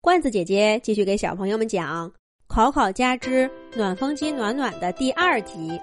[0.00, 2.08] 罐子姐姐继续给小朋友们讲
[2.46, 5.78] 《考考家之暖风机暖暖》的第二集。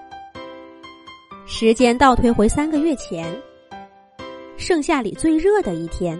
[1.46, 3.30] 时间倒推回三个月前，
[4.56, 6.18] 盛夏里最热的一天，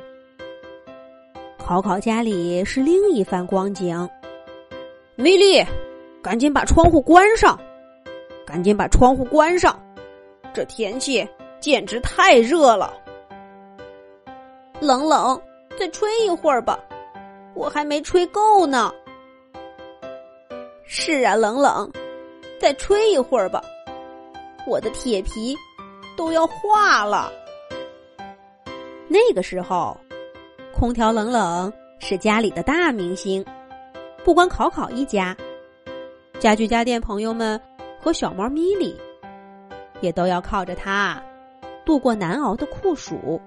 [1.56, 4.06] 考考家里是另一番光景。
[5.16, 5.64] 米莉，
[6.22, 7.58] 赶紧把窗户关上！
[8.46, 9.82] 赶紧把窗户关上！
[10.52, 11.26] 这天气
[11.60, 12.92] 简直太热了。
[14.80, 15.40] 冷冷，
[15.78, 16.78] 再吹一会儿吧。
[17.56, 18.92] 我还没吹够呢。
[20.84, 21.90] 是啊，冷冷，
[22.60, 23.60] 再吹一会儿吧。
[24.66, 25.56] 我的铁皮
[26.16, 27.32] 都要化了。
[29.08, 29.96] 那个时候，
[30.74, 33.44] 空调冷冷是家里的大明星，
[34.22, 35.34] 不光考考一家，
[36.38, 37.60] 家具家电朋友们
[38.00, 38.94] 和小猫咪咪
[40.00, 41.20] 也都要靠着它
[41.84, 43.40] 度过难熬的酷暑。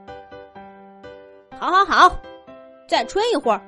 [1.59, 2.15] 好好好，
[2.87, 3.61] 再吹一会儿。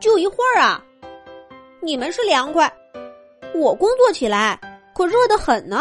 [0.00, 0.80] 就一会儿啊！
[1.82, 2.72] 你们是凉快，
[3.54, 4.56] 我工作起来
[4.94, 5.76] 可热得很呢。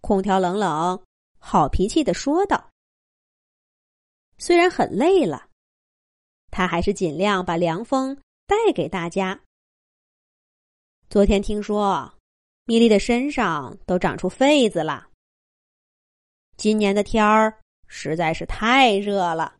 [0.00, 1.00] 空调冷冷
[1.38, 2.68] 好脾气的说道
[4.38, 5.48] ：“虽然很累了，
[6.50, 9.40] 他还是尽量把凉风带给大家。
[11.08, 12.12] 昨天听说
[12.64, 15.08] 米莉的身上都长出痱子了，
[16.56, 19.54] 今年的天儿实在是太热了。”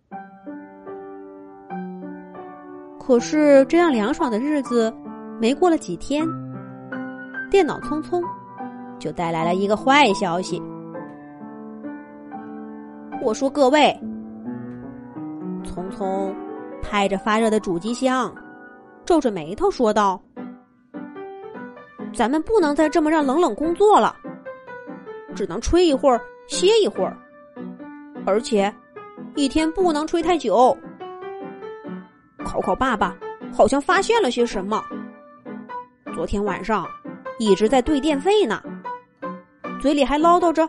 [3.07, 4.91] 可是这样凉爽的日子，
[5.39, 6.27] 没过了几天，
[7.51, 8.23] 电脑匆匆
[8.99, 10.63] 就带来了一个坏消息。
[13.23, 13.95] 我说各位，
[15.63, 16.35] 匆匆
[16.81, 18.35] 拍着发热的主机箱，
[19.05, 20.19] 皱着眉头说道
[22.15, 24.17] ：“咱们不能再这么让冷冷工作了，
[25.35, 27.15] 只能吹一会儿，歇一会儿，
[28.25, 28.75] 而且
[29.35, 30.75] 一天不能吹太久。”
[32.45, 33.17] 考考爸爸
[33.53, 34.85] 好像发现了些什么。
[36.15, 36.87] 昨天晚上
[37.39, 38.63] 一直在对电费呢，
[39.81, 40.69] 嘴里还唠叨着，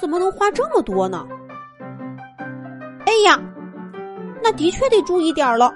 [0.00, 1.26] 怎么能花这么多呢？
[3.06, 3.38] 哎呀，
[4.42, 5.72] 那的确得注意点了。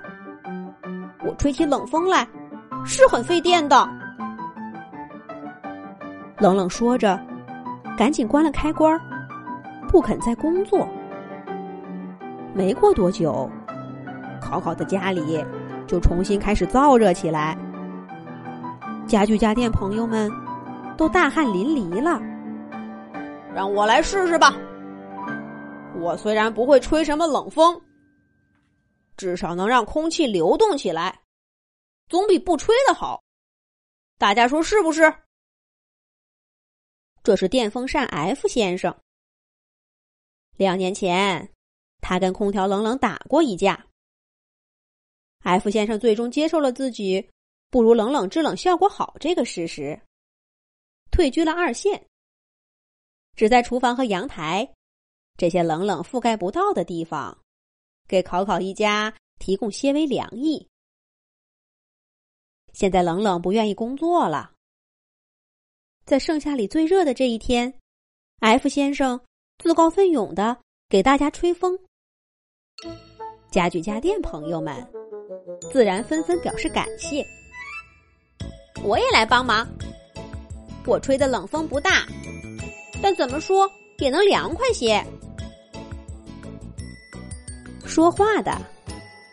[1.25, 2.26] 我吹起冷风来
[2.84, 3.88] 是很费电的。
[6.38, 7.19] 冷冷说着，
[7.97, 8.99] 赶紧关了开关，
[9.88, 10.88] 不肯再工作。
[12.53, 13.49] 没过多久。
[14.46, 15.44] 考考的家里
[15.88, 17.58] 就重新开始燥热起来，
[19.08, 20.30] 家具家电朋友们
[20.96, 22.20] 都大汗淋漓了。
[23.52, 24.54] 让我来试试吧。
[26.00, 27.80] 我虽然不会吹什么冷风，
[29.16, 31.22] 至少能让空气流动起来，
[32.08, 33.20] 总比不吹的好。
[34.16, 35.12] 大家说是不是？
[37.24, 38.94] 这是电风扇 F 先生。
[40.56, 41.50] 两年前，
[42.00, 43.84] 他跟空调冷冷打过一架。
[45.46, 47.24] F 先生最终接受了自己
[47.70, 50.00] 不如冷冷制冷效果好这个事实，
[51.12, 52.04] 退居了二线，
[53.36, 54.68] 只在厨房和阳台
[55.36, 57.38] 这些冷冷覆盖不到的地方，
[58.08, 60.66] 给考考一家提供些微凉意。
[62.72, 64.52] 现在冷冷不愿意工作了，
[66.04, 67.72] 在盛夏里最热的这一天
[68.40, 69.20] ，F 先生
[69.58, 71.78] 自告奋勇的给大家吹风。
[73.48, 75.06] 家具家电朋友们。
[75.72, 77.24] 自然纷纷表示感谢。
[78.82, 79.66] 我也来帮忙。
[80.86, 82.06] 我吹的冷风不大，
[83.02, 83.68] 但怎么说
[83.98, 85.04] 也能凉快些。
[87.84, 88.60] 说话的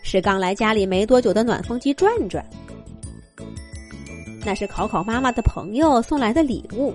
[0.03, 2.43] 是刚来家里没多久的暖风机转转，
[4.45, 6.93] 那是考考妈妈的朋友送来的礼物。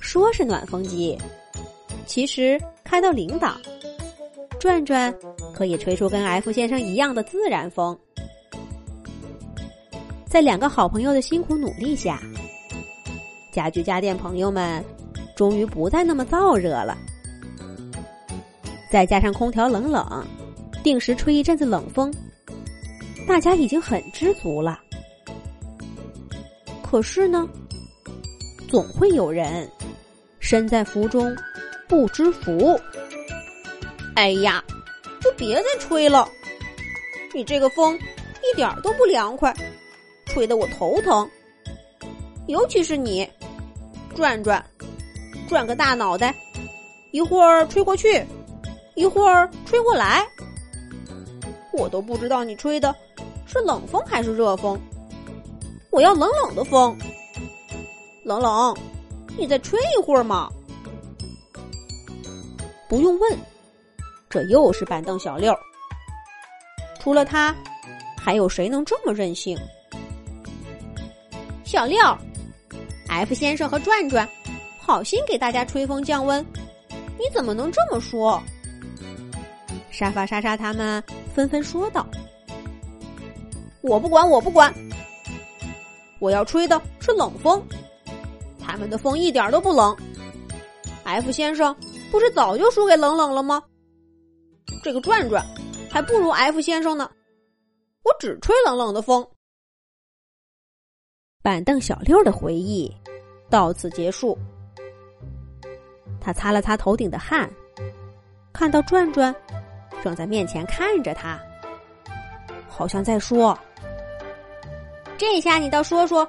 [0.00, 1.18] 说是暖风机，
[2.06, 3.60] 其实开到零档，
[4.58, 5.14] 转转。
[5.52, 7.96] 可以吹出跟 F 先生一样的自然风。
[10.26, 12.20] 在两个好朋友的辛苦努力下，
[13.52, 14.82] 家具家电朋友们
[15.36, 16.96] 终于不再那么燥热了。
[18.90, 20.26] 再加上空调冷冷，
[20.82, 22.12] 定时吹一阵子冷风，
[23.28, 24.80] 大家已经很知足了。
[26.82, 27.48] 可是呢，
[28.68, 29.68] 总会有人
[30.40, 31.34] 身在福中
[31.88, 32.78] 不知福。
[34.14, 34.62] 哎呀！
[35.22, 36.28] 就别再吹了，
[37.32, 39.54] 你这个风一点都不凉快，
[40.26, 41.28] 吹得我头疼。
[42.48, 43.28] 尤其是你，
[44.16, 44.64] 转转，
[45.48, 46.34] 转个大脑袋，
[47.12, 48.24] 一会儿吹过去，
[48.96, 50.26] 一会儿吹过来，
[51.72, 52.94] 我都不知道你吹的
[53.46, 54.78] 是冷风还是热风。
[55.90, 56.98] 我要冷冷的风，
[58.24, 58.76] 冷冷，
[59.38, 60.50] 你再吹一会儿嘛。
[62.88, 63.38] 不用问。
[64.32, 65.54] 这又是板凳小六。
[66.98, 67.54] 除了他，
[68.16, 69.58] 还有谁能这么任性？
[71.64, 71.98] 小六
[73.08, 74.26] ，F 先生和转转
[74.80, 76.42] 好心给大家吹风降温，
[77.18, 78.42] 你怎么能这么说？
[79.90, 81.04] 沙发莎莎他们
[81.34, 82.06] 纷纷说道
[83.82, 84.72] ：“我不管，我不管，
[86.20, 87.62] 我要吹的是冷风，
[88.58, 89.94] 他们的风一点都不冷。
[91.04, 91.76] F 先生
[92.10, 93.62] 不是早就输给冷冷了吗？
[94.82, 95.44] 这个转转
[95.90, 97.10] 还不如 F 先生呢，
[98.02, 99.26] 我只吹冷冷的风。”
[101.42, 102.94] 板凳小六的回忆
[103.48, 104.36] 到此结束。
[106.20, 107.50] 他擦了擦头顶的汗，
[108.52, 109.34] 看到转转
[110.04, 111.40] 正在面前看着他，
[112.68, 113.58] 好像在说
[115.18, 116.28] ：“这下你倒说说，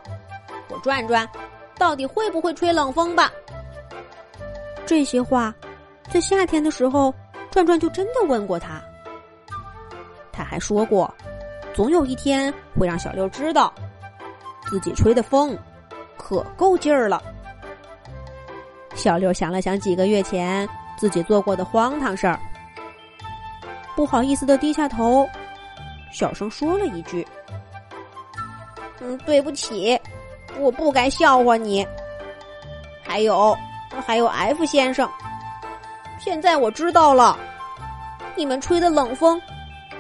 [0.70, 1.30] 我转转
[1.78, 3.32] 到底会不会吹冷风吧？”
[4.86, 5.54] 这些话
[6.12, 7.14] 在夏天的时候，
[7.54, 8.82] 转转就真的问过他。
[10.32, 11.14] 他还说过，
[11.72, 13.72] 总有一天会让小六知道。
[14.66, 15.56] 自己吹的风，
[16.18, 17.22] 可够劲儿了。
[18.96, 20.68] 小六想了想几个月前
[20.98, 22.40] 自己做过的荒唐事儿，
[23.96, 25.30] 不好意思的低下头，
[26.12, 27.28] 小声说了一句
[29.00, 30.00] ：“嗯，对不起，
[30.58, 31.86] 我不该笑话你。
[33.04, 33.56] 还有，
[34.08, 35.08] 还有 F 先生，
[36.24, 37.38] 现在我知道了，
[38.36, 39.42] 你们吹的冷风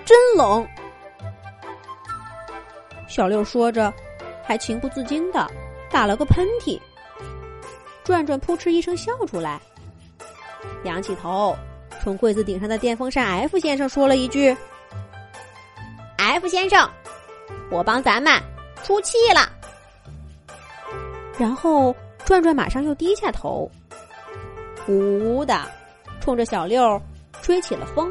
[0.05, 0.65] 真冷。”
[3.09, 3.93] 小六说着。
[4.45, 5.49] 还情不自禁的
[5.89, 6.77] 打了个喷嚏，
[8.03, 9.57] 转转扑哧一声笑出来，
[10.83, 11.55] 仰起头
[12.01, 14.53] 冲柜子顶上的电风扇 F 先生说了一句
[16.17, 16.89] ：“F 先生，
[17.71, 18.33] 我帮咱们
[18.83, 19.49] 出气了。”
[21.39, 23.71] 然后转转马上又低下头，
[24.89, 25.71] 呜呜的
[26.23, 27.01] 冲着小六
[27.41, 28.09] 吹起了风。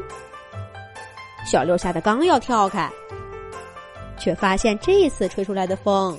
[1.47, 2.87] 小六吓得刚要跳开。
[4.19, 6.17] 却发现这次吹出来的风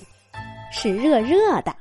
[0.73, 1.74] 是热热的。